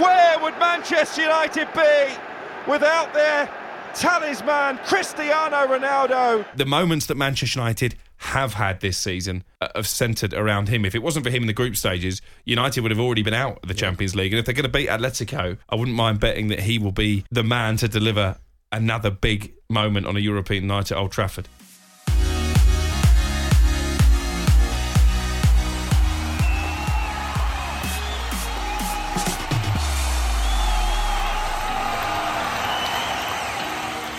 Where 0.00 0.38
would 0.38 0.58
Manchester 0.58 1.20
United 1.20 1.68
be 1.74 2.23
without 2.66 3.12
their 3.12 3.50
talisman, 3.94 4.78
Cristiano 4.78 5.66
Ronaldo? 5.66 6.44
The 6.56 6.66
moments 6.66 7.06
that 7.06 7.16
Manchester 7.16 7.60
United 7.60 7.96
have 8.18 8.54
had 8.54 8.80
this 8.80 8.96
season 8.96 9.44
uh, 9.60 9.68
have 9.74 9.86
centred 9.86 10.32
around 10.34 10.68
him. 10.68 10.84
If 10.84 10.94
it 10.94 11.02
wasn't 11.02 11.24
for 11.24 11.30
him 11.30 11.42
in 11.42 11.46
the 11.46 11.52
group 11.52 11.76
stages, 11.76 12.22
United 12.44 12.80
would 12.80 12.90
have 12.90 13.00
already 13.00 13.22
been 13.22 13.34
out 13.34 13.58
of 13.62 13.68
the 13.68 13.74
Champions 13.74 14.14
League. 14.14 14.32
And 14.32 14.38
if 14.38 14.46
they're 14.46 14.54
going 14.54 14.64
to 14.64 14.68
beat 14.68 14.88
Atletico, 14.88 15.58
I 15.68 15.74
wouldn't 15.74 15.96
mind 15.96 16.20
betting 16.20 16.48
that 16.48 16.60
he 16.60 16.78
will 16.78 16.92
be 16.92 17.24
the 17.30 17.42
man 17.42 17.76
to 17.78 17.88
deliver 17.88 18.38
another 18.72 19.10
big 19.10 19.52
moment 19.68 20.06
on 20.06 20.16
a 20.16 20.20
European 20.20 20.66
night 20.66 20.90
at 20.90 20.98
Old 20.98 21.12
Trafford. 21.12 21.48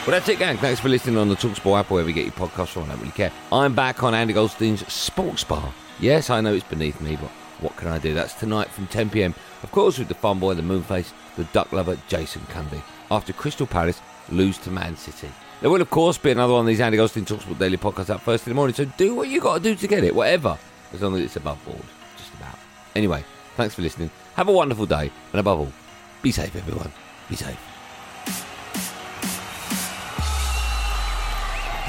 Well, 0.06 0.12
that's 0.12 0.30
it, 0.30 0.38
gang. 0.38 0.58
Thanks 0.58 0.80
for 0.80 0.88
listening 0.88 1.18
on 1.18 1.30
the 1.30 1.36
Talksport 1.36 1.80
app, 1.80 1.90
wherever 1.90 2.08
you 2.08 2.14
get 2.14 2.26
your 2.26 2.34
podcasts 2.34 2.68
from. 2.68 2.84
I 2.84 2.90
don't 2.90 3.00
really 3.00 3.12
care. 3.12 3.32
I'm 3.52 3.74
back 3.74 4.04
on 4.04 4.14
Andy 4.14 4.34
Goldstein's 4.34 4.86
Sports 4.94 5.44
Bar. 5.44 5.74
Yes, 6.00 6.30
I 6.30 6.42
know 6.42 6.54
it's 6.54 6.64
beneath 6.64 7.02
me, 7.02 7.16
but 7.16 7.32
what 7.60 7.76
can 7.76 7.88
I 7.88 7.98
do? 7.98 8.14
That's 8.14 8.36
tonight 8.36 8.70
from 8.70 8.86
10 8.86 9.10
pm. 9.10 9.34
Of 9.64 9.72
course, 9.72 9.98
with 9.98 10.08
the 10.08 10.14
fun 10.14 10.38
boy, 10.38 10.54
the 10.54 10.62
moonface, 10.62 11.12
the 11.38 11.46
duck 11.46 11.72
lover, 11.72 11.98
Jason 12.08 12.44
Cundy. 12.52 12.84
After 13.10 13.34
Crystal 13.34 13.66
Palace 13.66 14.00
lose 14.30 14.60
to 14.60 14.70
Man 14.70 14.96
City. 14.96 15.28
There 15.62 15.72
will, 15.72 15.82
of 15.82 15.90
course, 15.90 16.20
be 16.20 16.30
another 16.30 16.54
one 16.54 16.62
of 16.62 16.68
these 16.68 16.82
Andy 16.82 16.98
Goldstein 16.98 17.26
Talksport 17.26 17.58
Daily 17.58 17.78
podcasts 17.78 18.12
up 18.12 18.22
first 18.22 18.46
in 18.46 18.52
the 18.52 18.56
morning. 18.56 18.76
So 18.76 18.86
do 18.86 19.16
what 19.16 19.30
you 19.30 19.42
got 19.42 19.56
to 19.56 19.60
do 19.60 19.74
to 19.74 19.88
get 19.88 20.04
it, 20.04 20.14
whatever, 20.14 20.56
as 20.94 21.02
long 21.02 21.16
as 21.16 21.22
it's 21.22 21.36
above 21.36 21.66
board. 21.66 21.82
Just 22.16 22.32
about. 22.36 22.60
Anyway, 22.96 23.24
thanks 23.56 23.74
for 23.74 23.82
listening. 23.82 24.12
Have 24.36 24.50
a 24.50 24.52
wonderful 24.52 24.86
day, 24.86 25.10
and 25.32 25.40
above 25.40 25.62
all, 25.62 25.74
be 26.22 26.32
safe, 26.32 26.56
everyone. 26.56 26.92
Be 27.28 27.36
safe. 27.36 27.75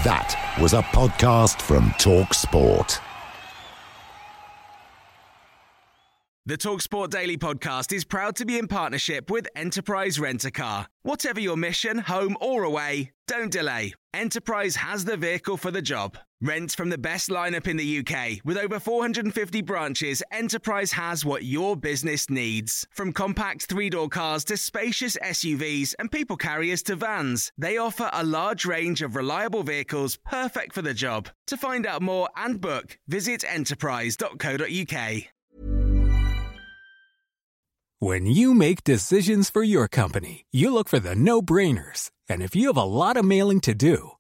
That 0.07 0.57
was 0.63 0.73
a 0.73 0.83
podcast 0.83 1.61
from 1.61 1.93
Talk 1.99 2.33
Sport. 2.33 3.01
The 6.47 6.57
Talksport 6.57 7.11
Daily 7.11 7.37
podcast 7.37 7.93
is 7.93 8.05
proud 8.05 8.37
to 8.37 8.45
be 8.45 8.57
in 8.57 8.69
partnership 8.69 9.33
with 9.33 9.49
Enterprise 9.57 10.21
Rent 10.21 10.45
a 10.45 10.53
Car. 10.53 10.87
Whatever 11.03 11.41
your 11.41 11.57
mission, 11.57 11.99
home 11.99 12.37
or 12.41 12.63
away, 12.63 13.11
don't 13.27 13.51
delay. 13.51 13.95
Enterprise 14.15 14.77
has 14.77 15.07
the 15.07 15.17
vehicle 15.17 15.57
for 15.57 15.73
the 15.73 15.83
job. 15.83 16.17
Rent 16.43 16.73
from 16.73 16.91
the 16.91 16.99
best 16.99 17.31
lineup 17.31 17.67
in 17.67 17.79
the 17.79 17.99
UK. 18.01 18.45
With 18.45 18.59
over 18.59 18.79
450 18.79 19.63
branches, 19.63 20.23
Enterprise 20.31 20.93
has 20.93 21.25
what 21.25 21.45
your 21.45 21.77
business 21.77 22.29
needs. 22.29 22.87
From 22.91 23.15
compact 23.15 23.65
three 23.65 23.89
door 23.89 24.11
cars 24.11 24.45
to 24.45 24.59
spacious 24.59 25.17
SUVs 25.17 25.95
and 25.99 26.13
people 26.13 26.37
carriers 26.37 26.83
to 26.85 26.97
vans, 26.97 27.53
they 27.57 27.79
offer 27.79 28.11
a 28.13 28.23
large 28.23 28.67
range 28.67 29.01
of 29.01 29.17
reliable 29.17 29.63
vehicles 29.63 30.19
perfect 30.27 30.75
for 30.75 30.83
the 30.83 30.93
job. 30.93 31.31
To 31.47 31.57
find 31.57 31.87
out 31.87 32.03
more 32.03 32.29
and 32.37 32.61
book, 32.61 32.99
visit 33.09 33.43
enterprise.co.uk. 33.43 35.23
When 37.99 38.27
you 38.27 38.53
make 38.53 38.85
decisions 38.85 39.49
for 39.49 39.63
your 39.63 39.89
company, 39.89 40.45
you 40.53 40.71
look 40.71 40.87
for 40.87 41.01
the 41.01 41.15
no 41.15 41.41
brainers. 41.41 42.11
And 42.29 42.43
if 42.43 42.55
you 42.55 42.67
have 42.67 42.77
a 42.77 42.83
lot 42.83 43.17
of 43.17 43.25
mailing 43.25 43.61
to 43.63 43.75
do, 43.75 44.11